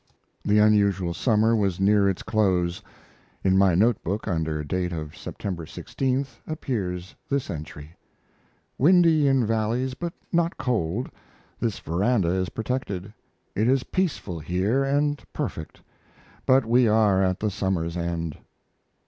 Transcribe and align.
The 0.43 0.57
unusual 0.57 1.13
summer 1.13 1.55
was 1.55 1.79
near 1.79 2.09
its 2.09 2.23
close. 2.23 2.81
In 3.43 3.55
my 3.55 3.75
notebook, 3.75 4.27
under 4.27 4.63
date 4.63 4.91
of 4.91 5.15
September 5.15 5.67
16th, 5.67 6.39
appears 6.47 7.13
this 7.29 7.51
entry: 7.51 7.95
Windy 8.79 9.27
in 9.27 9.45
valleys 9.45 9.93
but 9.93 10.13
not 10.31 10.57
cold. 10.57 11.11
This 11.59 11.77
veranda 11.77 12.29
is 12.29 12.49
protected. 12.49 13.13
It 13.53 13.67
is 13.67 13.83
peaceful 13.83 14.39
here 14.39 14.83
and 14.83 15.21
perfect, 15.33 15.83
but 16.47 16.65
we 16.65 16.87
are 16.87 17.21
at 17.23 17.39
the 17.39 17.51
summer's 17.51 17.95
end. 17.95 18.39